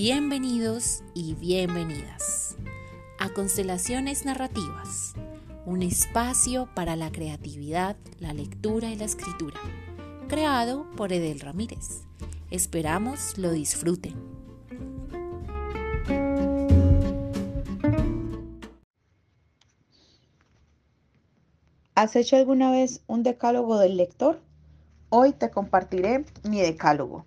[0.00, 2.56] Bienvenidos y bienvenidas
[3.18, 5.14] a Constelaciones Narrativas,
[5.66, 9.58] un espacio para la creatividad, la lectura y la escritura,
[10.28, 12.02] creado por Edel Ramírez.
[12.52, 14.14] Esperamos lo disfruten.
[21.96, 24.40] ¿Has hecho alguna vez un decálogo del lector?
[25.08, 27.26] Hoy te compartiré mi decálogo.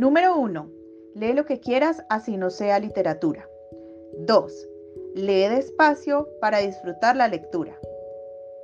[0.00, 0.70] Número 1.
[1.14, 3.46] Lee lo que quieras así no sea literatura.
[4.20, 4.68] 2.
[5.14, 7.78] Lee despacio para disfrutar la lectura.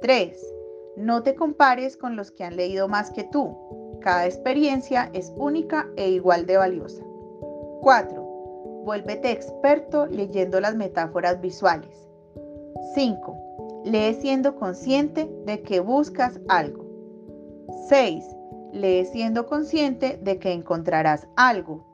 [0.01, 0.55] 3.
[0.97, 3.55] No te compares con los que han leído más que tú.
[4.01, 7.05] Cada experiencia es única e igual de valiosa.
[7.83, 8.23] 4.
[8.87, 12.09] Vuélvete experto leyendo las metáforas visuales.
[12.95, 13.83] 5.
[13.85, 16.87] Lee siendo consciente de que buscas algo.
[17.91, 18.25] 6.
[18.77, 21.85] Lee siendo consciente de que encontrarás algo.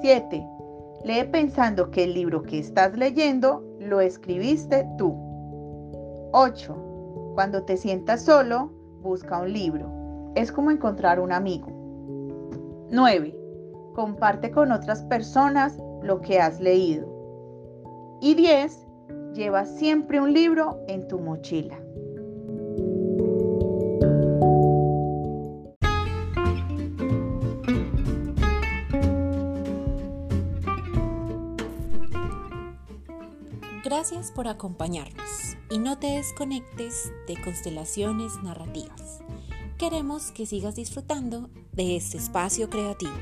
[0.00, 0.46] 7.
[1.04, 5.16] Lee pensando que el libro que estás leyendo lo escribiste tú.
[6.32, 7.32] 8.
[7.34, 8.70] Cuando te sientas solo,
[9.02, 10.32] busca un libro.
[10.36, 11.66] Es como encontrar un amigo.
[12.90, 13.36] 9.
[13.94, 17.08] Comparte con otras personas lo que has leído.
[18.20, 18.86] Y 10.
[19.34, 21.80] Lleva siempre un libro en tu mochila.
[33.82, 39.20] Gracias por acompañarnos y no te desconectes de constelaciones narrativas.
[39.78, 43.14] Queremos que sigas disfrutando de este espacio creativo.